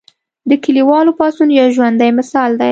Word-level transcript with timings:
د 0.49 0.51
کلیوالو 0.63 1.17
پاڅون 1.19 1.49
یو 1.59 1.67
ژوندی 1.75 2.11
مثال 2.19 2.51
دی. 2.59 2.69